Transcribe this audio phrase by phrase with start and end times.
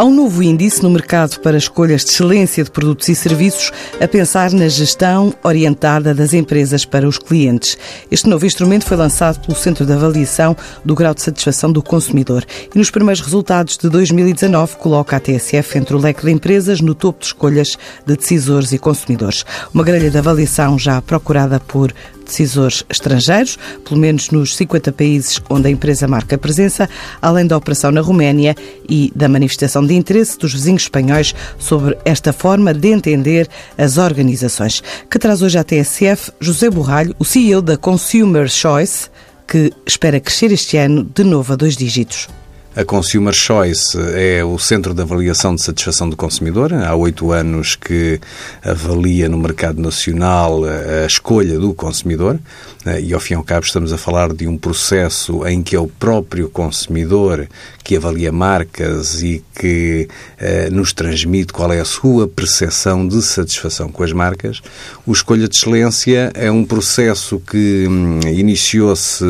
[0.00, 4.08] Há um novo índice no mercado para escolhas de excelência de produtos e serviços a
[4.08, 7.76] pensar na gestão orientada das empresas para os clientes.
[8.10, 12.46] Este novo instrumento foi lançado pelo Centro de Avaliação do Grau de Satisfação do Consumidor
[12.74, 16.94] e nos primeiros resultados de 2019 coloca a TSF entre o leque de empresas no
[16.94, 17.76] topo de escolhas
[18.06, 19.44] de decisores e consumidores.
[19.74, 21.92] Uma grelha de avaliação já procurada por
[22.30, 26.88] decisores estrangeiros, pelo menos nos 50 países onde a empresa marca presença,
[27.20, 28.54] além da operação na Roménia
[28.88, 34.82] e da manifestação de interesse dos vizinhos espanhóis sobre esta forma de entender as organizações.
[35.10, 39.10] Que traz hoje à TSF José Borralho, o CEO da Consumer Choice,
[39.46, 42.28] que espera crescer este ano de novo a dois dígitos.
[42.76, 46.72] A Consumer Choice é o centro de avaliação de satisfação do consumidor.
[46.72, 48.20] Há oito anos que
[48.62, 52.38] avalia no mercado nacional a escolha do consumidor
[52.86, 55.74] eh, e, ao fim e ao cabo, estamos a falar de um processo em que
[55.74, 57.48] é o próprio consumidor
[57.82, 63.88] que avalia marcas e que eh, nos transmite qual é a sua percepção de satisfação
[63.88, 64.62] com as marcas.
[65.04, 69.24] O Escolha de Excelência é um processo que hum, iniciou-se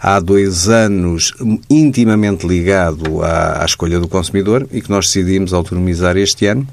[0.00, 1.34] há dois anos,
[1.68, 6.66] intimamente ligado à, à escolha do consumidor e que nós decidimos autonomizar este ano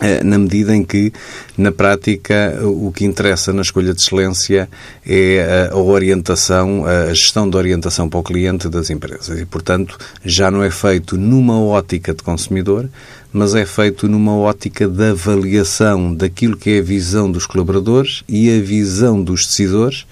[0.00, 1.12] eh, na medida em que,
[1.58, 4.66] na prática, o que interessa na escolha de excelência
[5.06, 9.38] é a orientação, a gestão de orientação para o cliente das empresas.
[9.38, 12.88] E, portanto, já não é feito numa ótica de consumidor,
[13.30, 18.50] mas é feito numa ótica da avaliação daquilo que é a visão dos colaboradores e
[18.50, 20.06] a visão dos decisores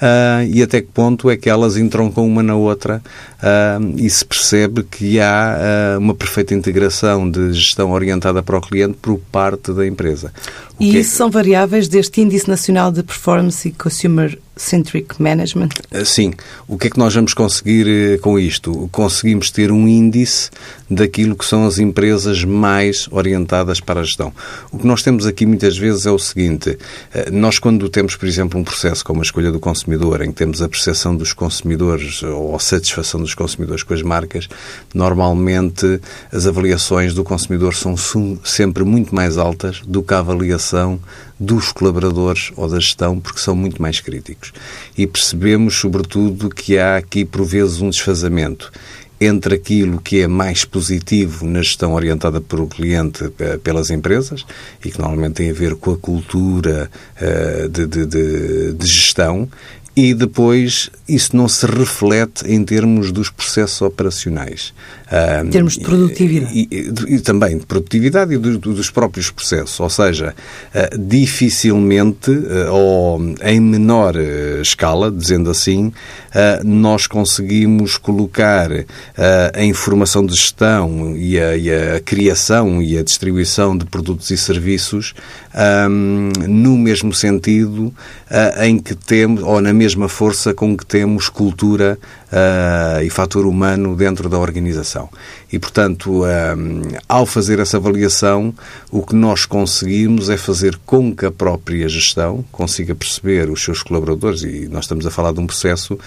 [0.00, 3.02] uh, e até que ponto é que elas entroncam uma na outra
[3.42, 8.60] uh, e se percebe que há uh, uma perfeita integração de gestão orientada para o
[8.60, 10.32] cliente por parte da empresa.
[10.80, 11.16] E isso é...
[11.18, 15.70] são variáveis deste Índice Nacional de Performance e Consumer Centric Management?
[16.04, 16.32] Sim.
[16.68, 18.88] O que é que nós vamos conseguir eh, com isto?
[18.92, 20.50] Conseguimos ter um índice
[20.90, 24.32] daquilo que são as empresas mais orientadas para a gestão.
[24.70, 26.78] O que nós temos aqui muitas vezes é o seguinte:
[27.14, 30.36] eh, nós, quando temos, por exemplo, um processo como a escolha do consumidor, em que
[30.36, 34.46] temos a percepção dos consumidores ou a satisfação dos consumidores com as marcas,
[34.94, 36.00] normalmente
[36.30, 37.96] as avaliações do consumidor são
[38.44, 40.69] sempre muito mais altas do que a avaliação
[41.38, 44.52] dos colaboradores ou da gestão, porque são muito mais críticos.
[44.96, 48.70] E percebemos, sobretudo, que há aqui, por vezes, um desfazamento
[49.20, 54.46] entre aquilo que é mais positivo na gestão orientada pelo cliente eh, pelas empresas
[54.82, 59.46] e que normalmente tem a ver com a cultura uh, de, de, de, de gestão
[59.94, 64.72] e depois isso não se reflete em termos dos processos operacionais.
[65.44, 66.52] Em termos de produtividade.
[66.54, 69.80] E, e, e também de produtividade e do, dos próprios processos.
[69.80, 70.34] Ou seja,
[70.72, 75.92] uh, dificilmente, uh, ou em menor uh, escala, dizendo assim,
[76.64, 78.70] nós conseguimos colocar
[79.52, 84.36] a informação de gestão e a, e a, criação e a distribuição de produtos e
[84.36, 85.12] serviços
[85.88, 87.92] um, no mesmo sentido
[88.62, 90.99] em que temos, ou na mesma força com que temos
[91.30, 91.98] cultura
[92.30, 95.08] uh, e fator humano dentro da organização.
[95.52, 98.54] E, portanto, um, ao fazer essa avaliação,
[98.90, 103.82] o que nós conseguimos é fazer com que a própria gestão consiga perceber os seus
[103.82, 105.98] colaboradores, e nós estamos a falar de um processo uh,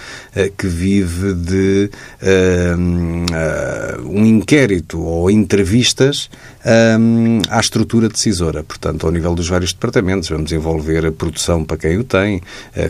[0.56, 1.90] que vive de
[2.22, 6.30] uh, um inquérito ou entrevistas
[6.98, 8.62] um, à estrutura decisora.
[8.62, 12.40] Portanto, ao nível dos vários departamentos, vamos envolver a produção para quem o tem,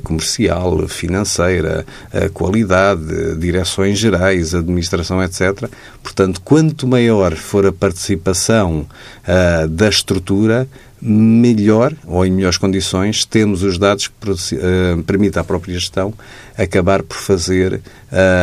[0.03, 1.85] comercial, financeira,
[2.33, 5.69] qualidade, direções gerais, administração, etc.
[6.03, 8.87] Portanto, quanto maior for a participação
[9.27, 10.69] uh, da estrutura,
[11.01, 16.15] melhor ou em melhores condições temos os dados que uh, permitem à própria gestão
[16.57, 17.83] acabar por fazer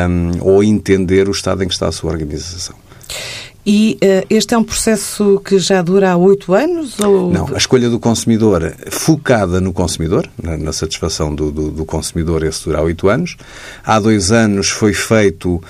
[0.07, 2.75] um, ou entender o estado em que está a sua organização.
[3.65, 6.99] E uh, este é um processo que já dura há oito anos?
[6.99, 7.31] Ou...
[7.31, 12.43] Não, a escolha do consumidor focada no consumidor, na, na satisfação do, do, do, consumidor,
[12.43, 13.37] esse dura há oito anos.
[13.83, 15.63] Há dois anos foi feito uh,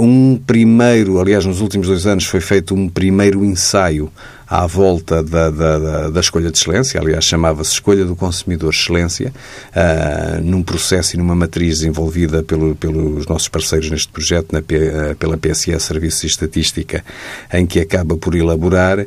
[0.00, 4.12] um primeiro, aliás, nos últimos dois anos foi feito um primeiro ensaio
[4.48, 9.32] à volta da, da, da escolha de excelência, aliás, chamava-se Escolha do Consumidor Excelência,
[9.70, 15.14] uh, num processo e numa matriz desenvolvida pelo, pelos nossos parceiros neste projeto, na, uh,
[15.16, 17.04] pela PSE Serviços e Estatística,
[17.52, 19.06] em que acaba por elaborar uh,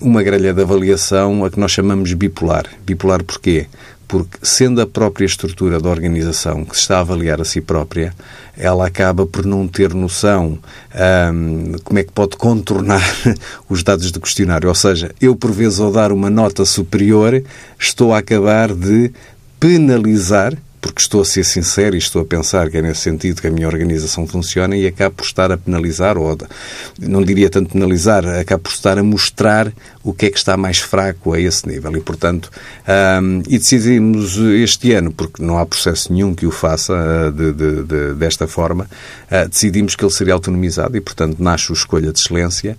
[0.00, 2.66] uma grelha de avaliação a que nós chamamos bipolar.
[2.84, 3.66] Bipolar porquê?
[4.12, 8.14] Porque sendo a própria estrutura da organização que se está a avaliar a si própria,
[8.58, 10.58] ela acaba por não ter noção
[11.32, 13.02] hum, como é que pode contornar
[13.70, 14.68] os dados do questionário.
[14.68, 17.42] Ou seja, eu, por vezes, ao dar uma nota superior,
[17.78, 19.10] estou a acabar de
[19.58, 23.46] penalizar porque estou a ser sincero e estou a pensar que é nesse sentido que
[23.46, 26.36] a minha organização funciona e acabo por estar a penalizar, ou
[26.98, 30.80] não diria tanto penalizar, acabo por estar a mostrar o que é que está mais
[30.80, 31.96] fraco a esse nível.
[31.96, 32.50] E, portanto,
[33.22, 37.52] um, e decidimos este ano, porque não há processo nenhum que o faça uh, de,
[37.52, 38.88] de, de, desta forma,
[39.30, 42.76] uh, decidimos que ele seria autonomizado e, portanto, nasce o Escolha de Excelência,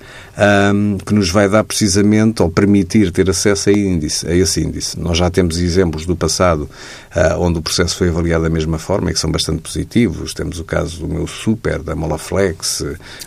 [0.73, 4.99] um, que nos vai dar precisamente, ou permitir ter acesso a, índice, a esse índice.
[4.99, 6.69] Nós já temos exemplos do passado
[7.15, 10.33] uh, onde o processo foi avaliado da mesma forma e que são bastante positivos.
[10.33, 12.81] Temos o caso do meu Super, da Molaflex.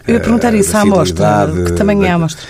[0.06, 2.46] Eu ia perguntar isso à amostra, que também é a amostra.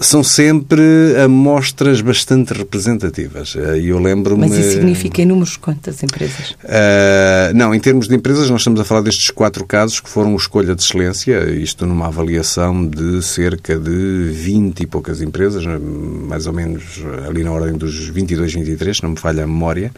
[0.00, 0.82] São sempre
[1.24, 3.56] amostras bastante representativas.
[3.56, 4.48] Eh, e eu lembro-me...
[4.48, 6.52] Mas isso significa em números quantas empresas?
[6.62, 10.36] Uh, não, em termos de empresas, nós estamos a falar destes quatro casos que foram
[10.36, 16.52] escolha de excelência, isto numa avaliação de cerca de 20 e poucas empresas, mais ou
[16.52, 19.90] menos ali na ordem dos 22, 23, não me falha a memória.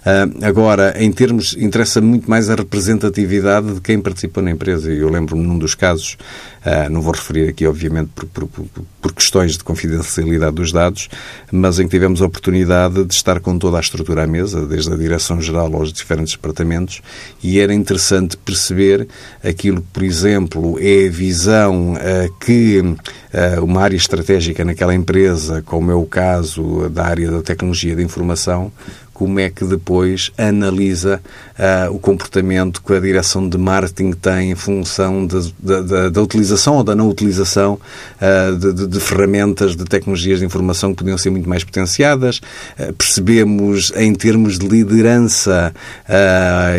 [0.00, 4.92] Uh, agora, em termos, interessa muito mais a representatividade de quem participou na empresa.
[4.92, 6.18] E eu lembro-me num dos casos,
[6.66, 8.66] uh, não vou referir aqui, obviamente, por, por, por,
[9.00, 11.08] por questões de confidencialidade dos dados,
[11.52, 14.92] mas em que tivemos a oportunidade de estar com toda a estrutura à mesa, desde
[14.92, 17.00] a Direção-Geral aos diferentes departamentos,
[17.42, 19.06] e era interessante perceber
[19.42, 25.62] aquilo que, por exemplo, é a visão uh, que uh, uma área estratégica naquela empresa,
[25.62, 28.72] como é o caso da área da tecnologia de informação,
[29.20, 31.20] como é que depois analisa
[31.58, 36.94] uh, o comportamento que a direção de marketing tem em função da utilização ou da
[36.94, 41.46] não utilização uh, de, de, de, ferramentas de tecnologias de informação que podiam ser muito
[41.46, 42.38] mais potenciadas.
[42.78, 45.74] Uh, percebemos, em termos de liderança,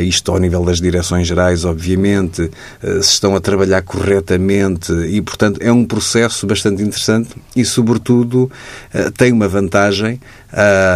[0.03, 2.49] isto ao nível das direções gerais, obviamente,
[2.81, 8.51] se estão a trabalhar corretamente e, portanto, é um processo bastante interessante e, sobretudo,
[9.15, 10.19] tem uma vantagem,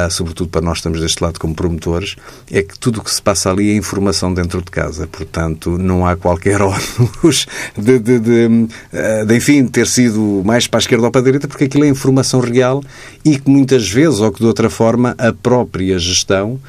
[0.09, 2.15] sobretudo para nós estamos deste lado como promotores,
[2.51, 5.07] é que tudo o que se passa ali é informação dentro de casa.
[5.07, 7.45] Portanto, não há qualquer ónus
[7.77, 11.23] de, de, de, eh, de, enfim, ter sido mais para a esquerda ou para a
[11.23, 12.83] direita, porque aquilo é informação real
[13.23, 16.59] e que muitas vezes, ou que de outra forma, a própria gestão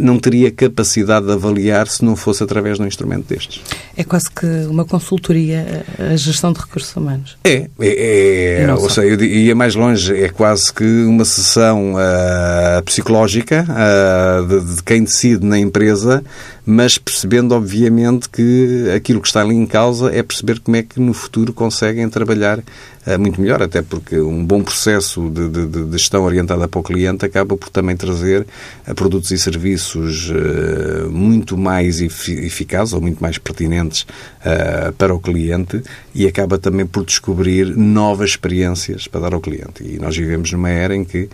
[0.00, 3.60] não teria capacidade de avaliar se não fosse através de um instrumento destes.
[3.96, 7.36] É quase que uma consultoria a gestão de recursos humanos.
[7.44, 12.82] É, é, é ou seja, eu ia mais longe, é quase que uma sessão uh,
[12.84, 16.24] psicológica uh, de, de, quem decide na empresa
[16.66, 20.98] mas percebendo, obviamente, que aquilo que está ali em causa é perceber como é que
[20.98, 22.60] no futuro conseguem trabalhar
[23.06, 26.82] uh, muito melhor, até porque um bom processo de, de, de, gestão orientada para o
[26.82, 28.46] cliente acaba por também trazer
[28.86, 34.06] uh, produtos e serviços uh, muito mais eficazes ou muito mais pertinentes
[34.98, 35.82] para o cliente
[36.14, 39.82] e acaba também por descobrir novas experiências para dar ao cliente.
[39.82, 41.30] E nós vivemos numa era em que,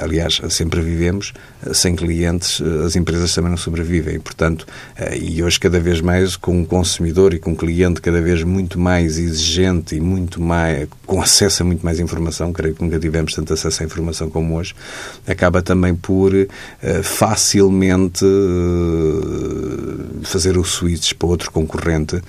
[0.00, 1.32] aliás, sempre vivemos,
[1.72, 4.18] sem clientes as empresas também não sobrevivem.
[4.20, 8.20] Portanto, eh, e hoje, cada vez mais, com um consumidor e com um cliente cada
[8.20, 12.82] vez muito mais exigente e muito mais, com acesso a muito mais informação, creio que
[12.82, 14.74] nunca tivemos tanto acesso à informação como hoje,
[15.26, 16.32] acaba também por
[17.02, 18.24] facilmente
[20.22, 22.20] fazer o switch para outro concorrente,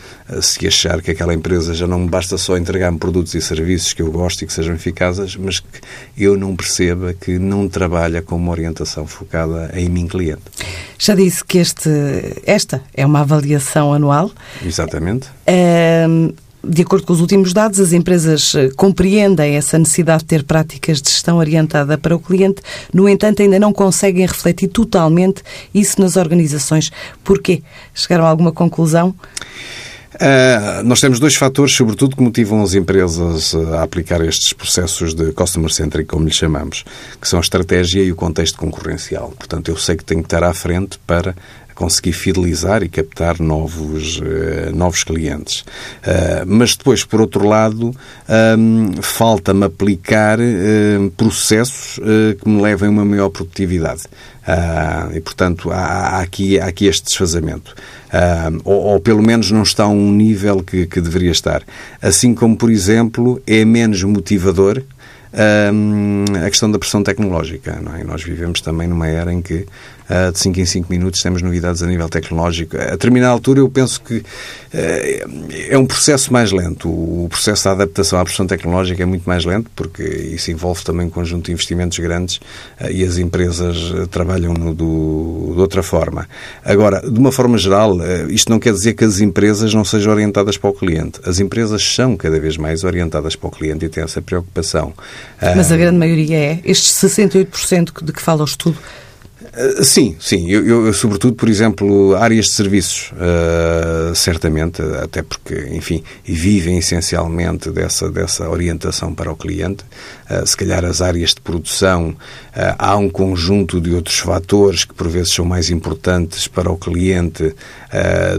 [0.41, 4.11] se achar que aquela empresa já não basta só entregar-me produtos e serviços que eu
[4.11, 5.67] gosto e que sejam eficazes, mas que
[6.17, 10.41] eu não perceba que não trabalha com uma orientação focada em mim cliente.
[10.97, 11.89] Já disse que este,
[12.45, 14.31] esta é uma avaliação anual.
[14.65, 15.27] Exatamente.
[16.63, 21.01] de acordo com os últimos dados, as empresas eh, compreendem essa necessidade de ter práticas
[21.01, 22.61] de gestão orientada para o cliente,
[22.93, 25.41] no entanto, ainda não conseguem refletir totalmente
[25.73, 26.91] isso nas organizações.
[27.23, 27.61] Porquê?
[27.93, 29.15] Chegaram a alguma conclusão?
[30.17, 35.31] Uh, nós temos dois fatores, sobretudo, que motivam as empresas a aplicar estes processos de
[35.31, 36.83] customer centric, como lhe chamamos,
[37.21, 39.33] que são a estratégia e o contexto concorrencial.
[39.37, 41.35] Portanto, eu sei que tenho que estar à frente para
[41.77, 45.59] conseguir fidelizar e captar novos, uh, novos clientes.
[45.59, 47.95] Uh, mas depois, por outro lado,
[48.57, 51.99] um, falta-me aplicar uh, processos
[52.41, 54.03] que me levem a uma maior produtividade.
[55.13, 57.75] E, portanto, há, há, aqui, há aqui este desfazamento.
[58.63, 61.63] Ou, ou, pelo menos não está a um nível que, que deveria estar.
[62.01, 64.81] Assim como, por exemplo, é menos motivador
[65.73, 67.79] um, a questão da pressão tecnológica.
[67.81, 68.03] Não é?
[68.03, 69.65] Nós vivemos também numa era em que
[70.09, 72.77] uh, de 5 em 5 minutos temos novidades a nível tecnológico.
[72.77, 74.23] A determinada altura eu penso que uh,
[75.69, 76.89] é um processo mais lento.
[76.89, 81.07] O processo da adaptação à pressão tecnológica é muito mais lento porque isso envolve também
[81.07, 82.37] um conjunto de investimentos grandes
[82.79, 83.77] uh, e as empresas
[84.09, 86.27] trabalham no, do, de outra forma.
[86.63, 87.97] Agora, de uma forma geral,
[88.29, 91.19] isto não quer dizer que as empresas não sejam orientadas para o cliente.
[91.25, 94.93] As empresas são cada vez mais orientadas para o cliente e têm essa preocupação.
[95.55, 96.59] Mas a grande maioria é.
[96.63, 98.77] Estes 68% de que fala o estudo
[99.83, 100.49] sim, sim.
[100.49, 107.69] Eu, eu, sobretudo, por exemplo, áreas de serviços, uh, certamente, até porque, enfim, vivem essencialmente
[107.71, 109.83] dessa, dessa orientação para o cliente.
[110.29, 112.15] Uh, se calhar as áreas de produção,
[112.77, 117.55] há um conjunto de outros fatores que por vezes são mais importantes para o cliente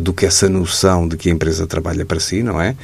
[0.03, 2.75] do que essa noção de que a empresa trabalha para si, não é?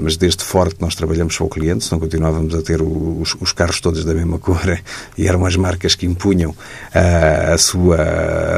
[0.00, 3.80] mas desde forte nós trabalhamos para o cliente, senão continuávamos a ter os, os carros
[3.80, 4.78] todos da mesma cor
[5.16, 6.54] e eram as marcas que impunham
[6.92, 7.96] a, sua,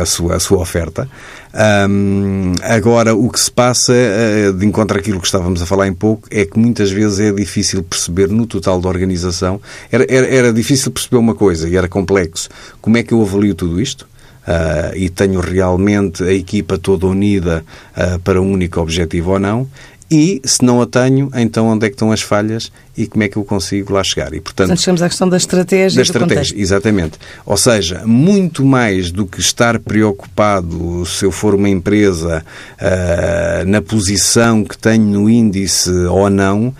[0.00, 1.08] a, sua, a sua oferta.
[1.56, 5.94] Um, agora, o que se passa, uh, de encontro àquilo que estávamos a falar em
[5.94, 9.60] pouco, é que muitas vezes é difícil perceber no total da organização.
[9.90, 12.50] Era, era, era difícil perceber uma coisa e era complexo.
[12.80, 14.06] Como é que eu avalio tudo isto?
[14.46, 17.64] Uh, e tenho realmente a equipa toda unida
[17.96, 19.68] uh, para um único objetivo ou não?
[20.10, 23.28] E, se não a tenho, então onde é que estão as falhas e como é
[23.28, 24.28] que eu consigo lá chegar?
[24.28, 25.96] E, portanto, portanto chegamos à questão da estratégia.
[25.96, 26.58] Da estratégia, contexto.
[26.58, 27.18] exatamente.
[27.44, 32.44] Ou seja, muito mais do que estar preocupado se eu for uma empresa
[32.80, 36.74] uh, na posição que tenho no índice ou não, uh,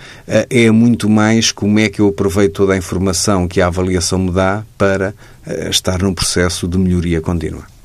[0.49, 4.31] é muito mais como é que eu aproveito toda a informação que a avaliação me
[4.31, 5.13] dá para
[5.45, 7.76] uh, estar num processo de melhoria contínua.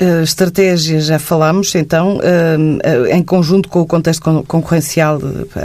[0.00, 5.18] Uh, estratégia, já falámos, então, uh, uh, em conjunto com o contexto concorrencial,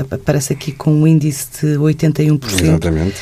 [0.10, 2.64] aparece aqui com um índice de 81%.
[2.64, 3.16] Exatamente.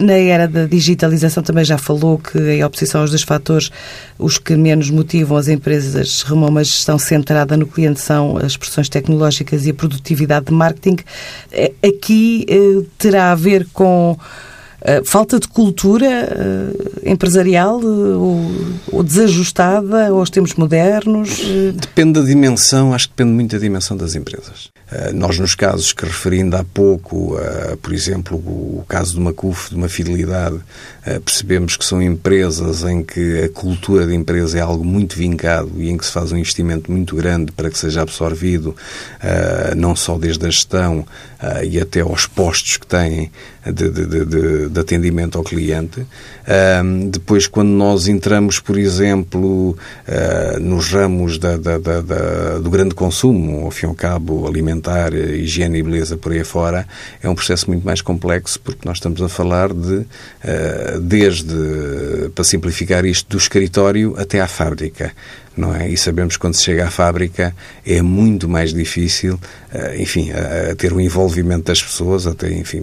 [0.00, 3.70] na era da digitalização também já falou que, em oposição aos dois fatores,
[4.18, 8.56] os que menos motivam as empresas rumam a uma gestão centrada no cliente são as
[8.56, 10.96] pressões tecnológicas e a produtividade de marketing.
[11.86, 12.46] aqui
[12.98, 14.51] terá a ver com eh,
[15.04, 18.50] falta de cultura uh, empresarial uh, ou,
[18.90, 21.40] ou, desajustada aos tempos modernos?
[21.74, 24.70] Depende da dimensão, acho que depende muito da dimensão das empresas.
[25.14, 27.38] Nós, nos casos que referindo há pouco,
[27.80, 30.60] por exemplo, o caso de uma CUF, de uma fidelidade,
[31.24, 35.88] percebemos que são empresas em que a cultura da empresa é algo muito vincado e
[35.88, 38.76] em que se faz um investimento muito grande para que seja absorvido,
[39.78, 41.06] não só desde a gestão
[41.64, 43.30] e até aos postos que têm
[43.64, 46.04] de, de, de, de atendimento ao cliente.
[46.84, 52.94] Um, depois, quando nós entramos, por exemplo, uh, nos ramos da, da, da, do grande
[52.94, 56.86] consumo, ao fim e ao cabo, alimentar, higiene e beleza por aí fora,
[57.22, 62.44] é um processo muito mais complexo porque nós estamos a falar de, uh, desde, para
[62.44, 65.12] simplificar isto, do escritório até à fábrica
[65.56, 65.88] não é?
[65.88, 67.54] E sabemos que quando se chega à fábrica
[67.84, 69.38] é muito mais difícil,
[69.72, 72.82] eh, enfim, a, ter o envolvimento das pessoas, até, enfim,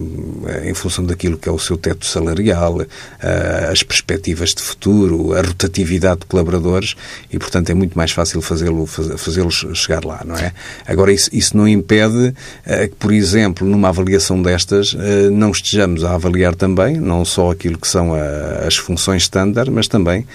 [0.64, 5.42] em função daquilo que é o seu teto salarial, eh, as perspectivas de futuro, a
[5.42, 6.94] rotatividade de colaboradores
[7.30, 10.52] e, portanto, é muito mais fácil fazê-lo fazê-los chegar lá, não é?
[10.86, 12.34] Agora, isso, isso não impede
[12.66, 14.96] eh, que, por exemplo, numa avaliação destas,
[15.32, 18.12] não estejamos a avaliar também, não só aquilo que são
[18.66, 20.26] as funções standard, mas também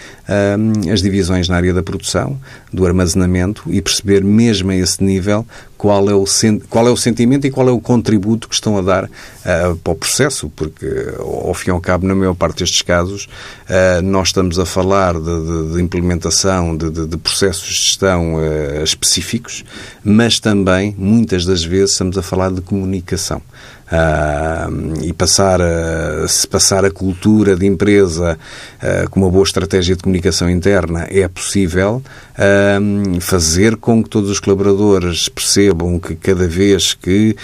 [0.92, 2.25] as divisões na área da produção
[2.72, 5.46] do armazenamento e perceber mesmo a esse nível
[5.86, 6.26] qual é o,
[6.68, 9.94] qual é o sentimento e qual é o contributo que estão a dar uh, para
[9.94, 10.88] o processo, porque,
[11.20, 13.26] ao fim e ao cabo, na maior parte destes casos,
[13.70, 18.84] uh, nós estamos a falar de, de, de implementação de, de, processos de gestão uh,
[18.84, 19.64] específicos,
[20.04, 23.40] mas também, muitas das vezes, estamos a falar de comunicação.
[23.86, 28.36] Uh, e passar a, se passar a cultura de empresa
[28.82, 32.02] uh, com uma boa estratégia de comunicação interna é possível,
[32.38, 37.36] uh, fazer com que todos os colaboradores percebam que cada vez que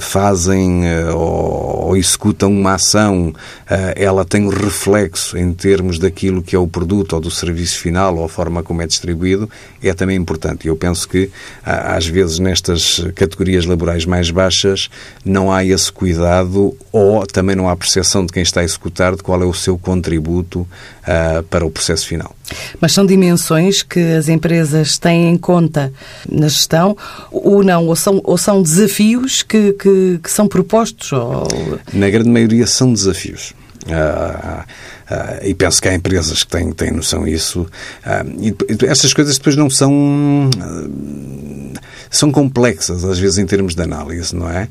[0.00, 0.82] fazem
[1.14, 3.32] ou, ou, executam uma ação,
[3.94, 8.16] ela tem um reflexo em termos daquilo que é o produto ou do serviço final
[8.16, 9.48] ou a forma como é distribuído,
[9.82, 10.68] é também importante.
[10.68, 11.30] Eu penso que,
[11.64, 14.90] às vezes, nestas categorias laborais mais baixas,
[15.24, 19.22] não há esse cuidado ou também não há percepção de quem está a executar de
[19.22, 20.66] qual é o seu contributo
[21.06, 22.34] uh, para o processo final.
[22.80, 25.92] Mas são dimensões que as empresas têm em conta
[26.28, 26.96] na gestão
[27.30, 27.86] ou não?
[27.86, 31.12] Ou são, ou são desafios que, que, que são propostos?
[31.12, 31.46] Ou...
[31.92, 33.54] Na grande maioria são desafios.
[33.86, 34.64] Uh,
[35.42, 37.62] e penso que há empresas que têm, têm noção disso.
[37.62, 40.50] Uh, e essas coisas depois não são
[42.10, 44.68] são complexas, às vezes, em termos de análise, não é?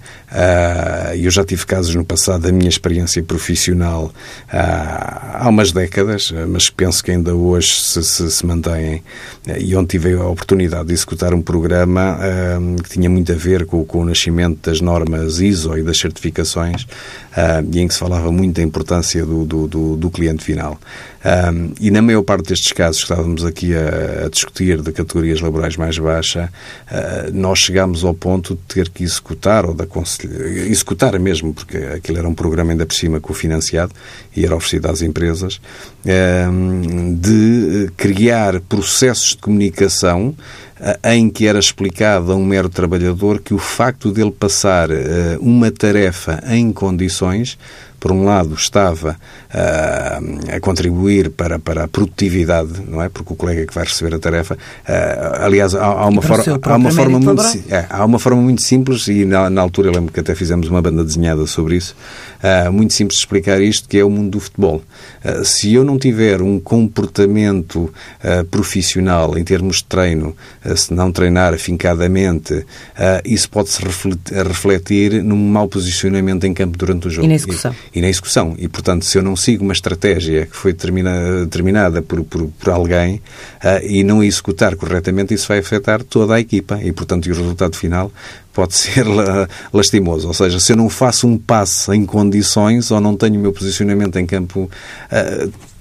[1.16, 4.12] Eu já tive casos no passado da minha experiência profissional
[4.52, 8.46] há umas décadas, mas penso que ainda hoje se, se, se
[9.58, 12.18] e onde tive a oportunidade de executar um programa
[12.84, 16.88] que tinha muito a ver com, com, o nascimento das normas ISO e das certificações,
[17.72, 20.80] e em que se falava muito da importância do, do, do, do cliente final.
[21.26, 25.42] Um, e na maior parte destes casos que estávamos aqui a, a discutir de categorias
[25.42, 29.88] laborais mais baixas, uh, nós chegámos ao ponto de ter que executar, ou de
[30.70, 33.92] executar mesmo, porque aquilo era um programa ainda por cima cofinanciado
[34.36, 35.60] e era oferecido às empresas,
[37.18, 40.36] de criar processos de comunicação
[41.04, 44.90] em que era explicado a um mero trabalhador que o facto dele passar
[45.40, 47.58] uma tarefa em condições
[48.06, 49.18] por um lado, estava
[49.50, 53.10] uh, a contribuir para, para a produtividade, não é?
[53.10, 56.76] Porque o colega que vai receber a tarefa, uh, aliás, há, há uma, for, há
[56.76, 60.14] uma forma muito é, há uma forma muito simples e na, na, altura eu lembro
[60.14, 61.96] que até fizemos uma banda desenhada sobre isso,
[62.44, 64.84] uh, muito simples de explicar isto, que é o mundo do futebol.
[65.44, 67.92] se eu não tiver um comportamento
[68.52, 70.36] profissional em termos de treino,
[70.76, 72.66] se não treinar afincadamente,
[73.24, 77.26] isso pode-se refletir, refletir num mau posicionamento em campo durante o jogo.
[77.26, 77.76] E na execução.
[77.94, 78.54] E, e na execução.
[78.60, 83.16] E, portanto, se eu não sigo uma estratégia que foi determinada, por, por, por alguém
[83.64, 87.78] uh, e não executar corretamente, isso vai afetar toda a equipa e, portanto, o resultado
[87.78, 88.12] final
[88.54, 89.06] pode ser
[89.74, 90.28] lastimoso.
[90.28, 93.54] Ou seja, se eu não faço um passe em condições ou não tenho o meu
[93.54, 94.70] posicionamento em campo.
[95.10, 95.76] Uh,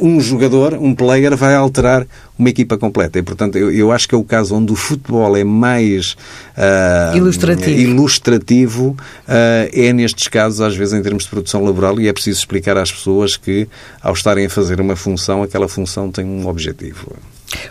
[0.00, 2.06] um jogador, um player, vai alterar
[2.40, 3.18] uma equipa completa.
[3.18, 6.16] E, portanto, eu, eu acho que é o caso onde o futebol é mais
[6.56, 12.08] uh, ilustrativo, ilustrativo uh, é nestes casos, às vezes, em termos de produção laboral, e
[12.08, 13.68] é preciso explicar às pessoas que,
[14.02, 17.14] ao estarem a fazer uma função, aquela função tem um objetivo.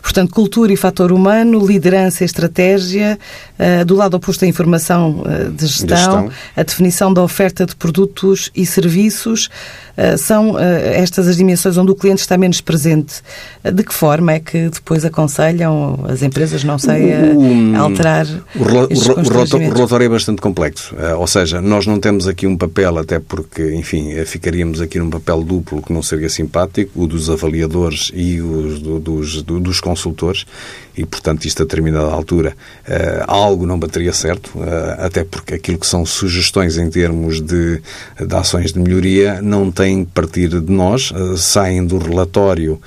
[0.01, 3.17] Portanto, cultura e fator humano, liderança e estratégia,
[3.57, 7.65] uh, do lado oposto a informação uh, de, gestão, de, gestão, a definição da oferta
[7.65, 9.49] de produtos e serviços,
[9.97, 13.21] uh, são estas as dimensões onde o cliente está menos presente.
[13.63, 18.25] de que forma é que depois aconselham as empresas, não sei, a, a alterar
[18.55, 22.97] o, o, o, relatório é bastante complexo, ou seja, nós não temos aqui um papel,
[22.97, 28.11] até porque, enfim, ficaríamos aqui num papel duplo que não seria simpático, o dos avaliadores
[28.13, 30.45] e o do, dos, do, dos consultores
[30.99, 35.77] e, portanto, isto a determinada altura uh, algo não bateria certo, uh, até porque aquilo
[35.77, 37.81] que são sugestões em termos de,
[38.19, 42.81] de ações de melhoria não têm que partir de nós, uh, saem do relatório,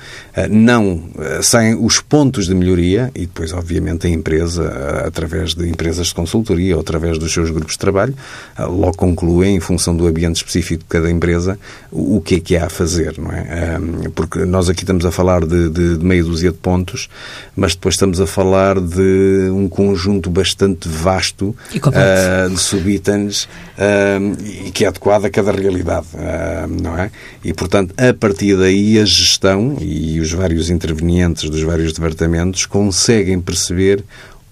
[0.49, 1.03] não
[1.41, 6.75] saem os pontos de melhoria e depois, obviamente, a empresa, através de empresas de consultoria
[6.75, 8.15] ou através dos seus grupos de trabalho,
[8.59, 11.57] logo concluem, em função do ambiente específico de cada empresa,
[11.91, 13.79] o, que é que há a fazer, não é?
[14.15, 17.09] porque nós aqui estamos a falar de, de, de meia dúzia de pontos,
[17.55, 24.71] mas depois estamos a falar de um conjunto bastante vasto uh, de subitens uh, e
[24.71, 27.09] que é adequado a cada realidade, uh, não é?
[27.45, 33.39] E, portanto, a partir daí a gestão e os vários intervenientes dos vários departamentos conseguem
[33.39, 34.03] perceber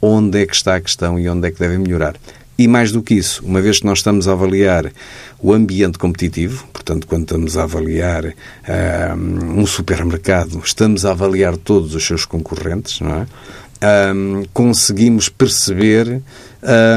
[0.01, 2.15] onde é que está a questão e onde é que devem melhorar.
[2.61, 4.93] E mais do que isso, uma vez que nós estamos a avaliar
[5.39, 8.35] o ambiente competitivo, portanto, quando estamos a avaliar
[9.17, 13.27] um, um supermercado, estamos a avaliar todos os seus concorrentes, não é?
[13.83, 16.21] Um, conseguimos perceber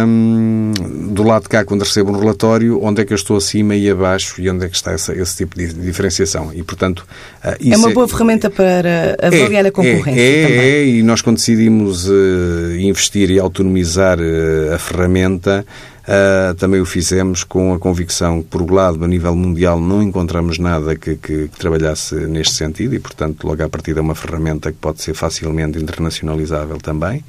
[0.06, 0.72] um,
[1.10, 3.88] do lado de cá, quando recebo um relatório, onde é que eu estou acima e
[3.88, 6.52] abaixo e onde é que está essa, esse tipo de diferenciação.
[6.52, 7.06] E, portanto,
[7.42, 10.20] uh, é uma boa é, ferramenta para avaliar é, a concorrência.
[10.20, 15.64] É, é, é, e nós, quando decidimos uh, investir e autonomizar uh, a ferramenta,
[16.06, 20.02] Uh, também o fizemos com a convicção que, por um lado, a nível mundial, não
[20.02, 24.14] encontramos nada que, que, que, trabalhasse neste sentido e, portanto, logo à partida é uma
[24.14, 27.24] ferramenta que pode ser facilmente internacionalizável também.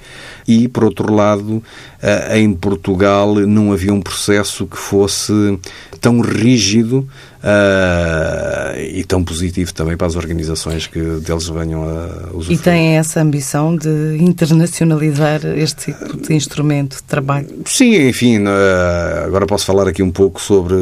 [0.45, 5.57] E, por outro lado, uh, em Portugal não havia um processo que fosse
[6.01, 7.07] tão rígido
[7.45, 12.59] uh, e tão positivo também para as organizações que deles venham a usufruir.
[12.59, 17.47] E têm essa ambição de internacionalizar este tipo de instrumento de trabalho?
[17.65, 20.75] Sim, enfim, uh, agora posso falar aqui um pouco sobre,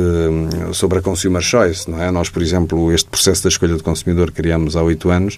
[0.71, 2.09] sobre a Consumer Choice, não é?
[2.09, 5.37] Nós, por exemplo, este processo da escolha do consumidor criamos há oito anos,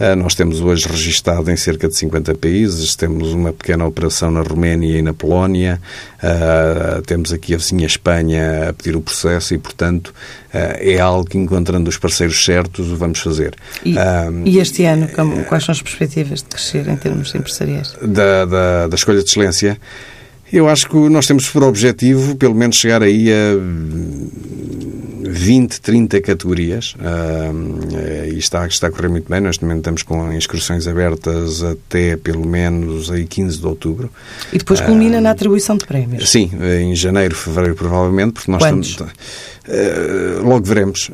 [0.00, 4.40] uh, nós temos hoje registado em cerca de 50 países, temos uma pequena operação na
[4.40, 5.80] Roménia e na Polónia,
[7.06, 10.12] temos aqui a vizinha Espanha a pedir o processo e, portanto,
[10.80, 13.54] é algo que, encontrando os parceiros certos, o vamos fazer.
[13.84, 13.94] E,
[14.44, 17.94] e este ano, como, quais são as perspectivas de crescer em termos empresariais?
[18.02, 19.78] Da, da, da escolha de excelência.
[20.52, 23.56] Eu acho que nós temos por objetivo, pelo menos, chegar aí a
[25.28, 29.40] 20, 30 categorias uh, e está, está a correr muito bem.
[29.40, 34.10] Neste momento estamos com inscrições abertas até pelo menos aí 15 de outubro.
[34.52, 36.28] E depois culmina uh, na atribuição de prémios?
[36.28, 38.90] Sim, em janeiro, fevereiro provavelmente, porque nós Quantos?
[38.90, 39.12] estamos.
[39.68, 41.10] Uh, logo veremos.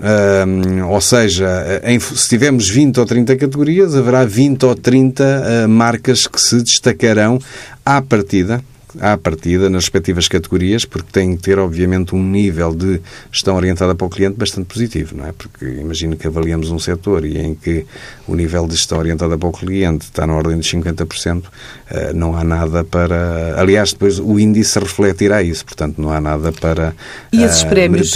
[0.89, 6.27] Ou seja, em, se tivermos 20 ou 30 categorias, haverá 20 ou 30 uh, marcas
[6.27, 7.39] que se destacarão
[7.85, 8.63] à partida
[9.01, 13.01] à partida, nas respectivas categorias, porque têm que ter, obviamente, um nível de
[13.31, 15.33] gestão orientada para o cliente bastante positivo, não é?
[15.33, 17.87] Porque imagino que avaliamos um setor e em que
[18.27, 21.45] o nível de gestão orientada para o cliente está na ordem de 50%,
[21.91, 23.61] eh, não há nada para...
[23.61, 26.95] Aliás, depois o índice refletirá isso, portanto, não há nada para
[27.33, 28.13] e esses prémios,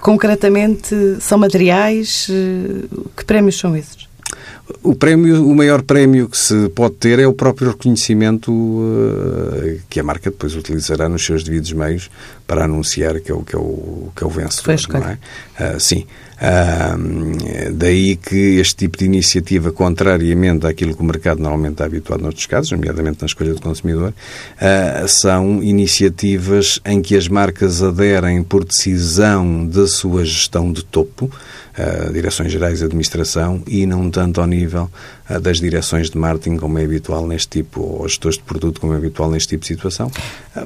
[0.00, 2.26] concretamente, são materiais?
[3.16, 4.11] Que prémios são esses?
[4.82, 10.00] O prémio, o maior prémio que se pode ter é o próprio reconhecimento uh, que
[10.00, 12.10] a marca depois utilizará nos seus devidos meios
[12.46, 14.76] para anunciar que é o que é o, que é o vencedor,
[15.58, 15.74] é?
[15.76, 16.06] Uh, sim.
[16.40, 22.20] Uh, daí que este tipo de iniciativa, contrariamente àquilo que o mercado normalmente está habituado
[22.20, 24.12] noutros casos, nomeadamente na escolha do consumidor,
[25.06, 31.30] são iniciativas em que as marcas aderem por decisão da sua gestão de topo,
[32.12, 34.90] direções gerais de administração e não tanto ao nível
[35.40, 38.96] das direções de marketing, como é habitual neste tipo, ou gestores de produto, como é
[38.96, 40.10] habitual neste tipo de situação,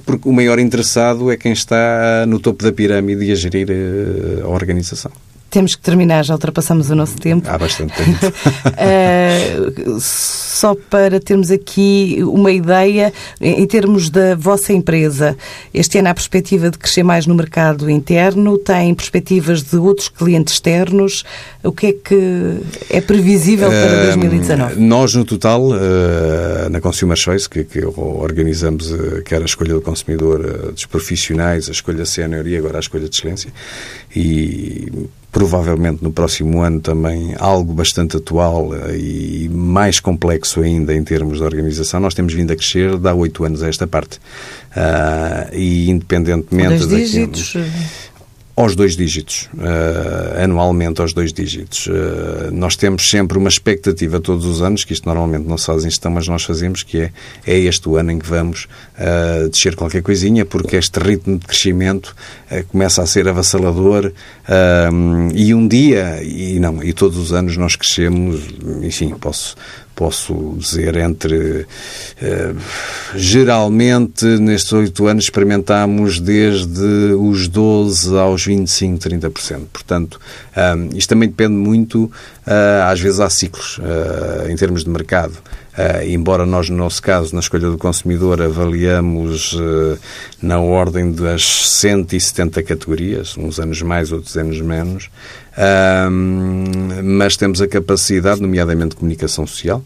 [0.05, 3.69] porque o maior interessado é quem está no topo da pirâmide e a gerir
[4.45, 5.13] a organização.
[5.51, 7.49] Temos que terminar, já ultrapassamos o nosso tempo.
[7.49, 8.27] Há bastante tempo.
[8.27, 10.01] uh,
[10.57, 15.37] só para termos aqui uma ideia, em termos da vossa empresa,
[15.73, 20.55] este ano há perspectiva de crescer mais no mercado interno, tem perspectivas de outros clientes
[20.55, 21.25] externos.
[21.63, 24.75] O que é que é previsível para 2019?
[24.75, 29.75] Uh, nós, no total, uh, na Consumer Choice, que, que organizamos uh, quer a escolha
[29.75, 33.53] do consumidor dos profissionais, a escolha sénior e agora a escolha de excelência,
[34.17, 34.91] e
[35.31, 41.37] provavelmente no próximo ano também algo bastante atual eh, e mais complexo ainda em termos
[41.37, 42.01] de organização.
[42.01, 44.17] Nós temos vindo a crescer de há oito anos a esta parte.
[44.75, 46.87] Uh, e independentemente...
[46.87, 47.55] Dois dígitos?
[48.57, 51.87] Aos dois dígitos, uh, anualmente aos dois dígitos.
[51.87, 55.85] Uh, nós temos sempre uma expectativa todos os anos, que isto normalmente não se faz
[55.85, 57.13] em gestão, mas nós fazemos, que é,
[57.47, 58.67] é este o ano em que vamos
[58.99, 62.17] uh, descer qualquer coisinha, porque este ritmo de crescimento
[62.69, 64.13] começa a ser avassalador
[65.35, 68.41] e um dia, e não, e todos os anos nós crescemos,
[68.83, 69.57] enfim, posso
[69.97, 71.67] posso dizer, entre.
[72.21, 72.55] Eh,
[73.15, 79.61] geralmente, nestes oito anos, experimentámos desde os 12% aos 25%, 30%.
[79.73, 80.21] Portanto,
[80.95, 82.11] isto também depende muito,
[82.89, 85.35] às vezes há ciclos, uh, em termos de mercado.
[85.77, 89.57] Uh, embora nós, no nosso caso, na escolha do consumidor, avaliamos
[90.41, 95.11] na ordem das 170 categorias, uns anos mais, outros anos menos,
[97.03, 99.83] mas temos a capacidade, nomeadamente de comunicação social,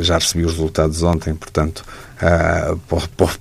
[0.00, 1.84] já recebi os resultados ontem, portanto,
[2.16, 2.78] Uh,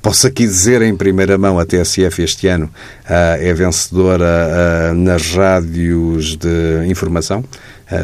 [0.01, 5.33] posso aqui dizer em primeira mão, a TSF este ano uh, é vencedora uh, nas
[5.33, 7.43] rádios de informação.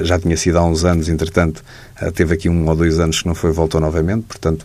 [0.04, 1.64] já tinha sido há uns anos, entretanto,
[2.14, 4.64] teve aqui um ou dois anos que não foi, voltou novamente, portanto,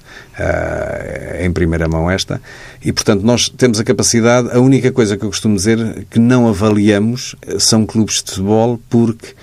[1.40, 2.40] em primeira mão esta.
[2.84, 6.46] E, portanto, nós temos a capacidade, a única coisa que eu costumo dizer que não
[6.46, 9.34] avaliamos são clubes de futebol porque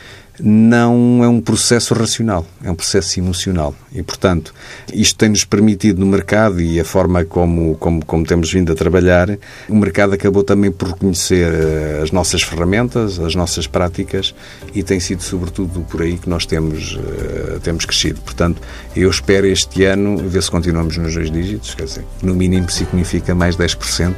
[0.46, 3.74] não é um processo racional, é um processo emocional.
[3.94, 4.54] E, portanto,
[4.94, 9.38] isto tem-nos permitido no mercado e a forma como, como, como temos vindo a trabalhar,
[9.70, 14.36] o mercado acabou também por reconhecer eh, as nossas ferramentas, as nossas práticas
[14.76, 18.20] e tem sido sobretudo por aí que nós temos, uh, temos crescido.
[18.20, 18.62] Portanto,
[18.96, 23.34] eu espero este ano ver se continuamos nos dois dígitos, quer dizer, no mínimo significa
[23.34, 24.14] mais 10%,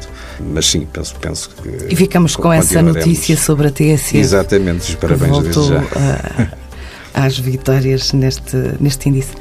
[0.53, 1.93] mas sim, penso, penso que.
[1.93, 4.17] E ficamos com essa notícia sobre a TSE.
[4.17, 6.14] Exatamente, os parabéns desde já.
[7.13, 9.33] às vitórias neste, neste índice.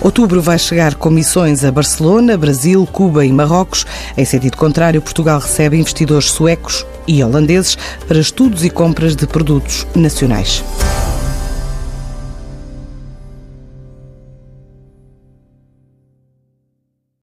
[0.00, 3.86] Outubro vai chegar com missões a Barcelona, Brasil, Cuba e Marrocos.
[4.16, 7.76] Em sentido contrário, Portugal recebe investidores suecos e holandeses
[8.08, 10.64] para estudos e compras de produtos nacionais.